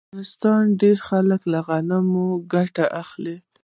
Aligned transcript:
د 0.01 0.03
افغانستان 0.09 0.61
ډیری 0.81 1.03
خلک 1.07 1.41
له 1.51 1.59
غنمو 1.67 2.27
ګټه 2.53 2.85
اخلي. 3.01 3.35